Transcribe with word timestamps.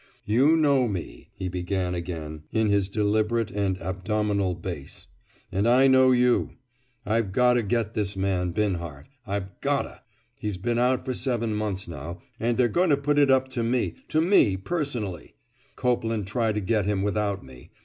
"You 0.25 0.55
know 0.57 0.87
me," 0.87 1.29
he 1.35 1.47
began 1.47 1.93
again 1.93 2.41
in 2.51 2.69
his 2.69 2.89
deliberate 2.89 3.51
and 3.51 3.77
abdominal 3.79 4.55
bass. 4.55 5.05
"And 5.51 5.67
I 5.69 5.85
know 5.85 6.09
you. 6.11 6.55
I've 7.05 7.31
got 7.31 7.55
'o 7.55 7.61
get 7.61 7.93
this 7.93 8.17
man 8.17 8.51
Binhart. 8.51 9.09
I've 9.27 9.61
got 9.61 9.85
'o! 9.85 9.97
He's 10.39 10.57
been 10.57 10.79
out 10.79 11.05
for 11.05 11.13
seven 11.13 11.53
months, 11.53 11.87
now, 11.87 12.19
and 12.39 12.57
they're 12.57 12.67
going 12.67 12.89
to 12.89 12.97
put 12.97 13.19
it 13.19 13.29
up 13.29 13.47
to 13.49 13.61
me, 13.61 13.93
to 14.07 14.21
me, 14.21 14.57
personally. 14.57 15.35
Copeland 15.75 16.25
tried 16.25 16.55
to 16.55 16.61
get 16.61 16.85
him 16.87 17.03
without 17.03 17.45
me. 17.45 17.69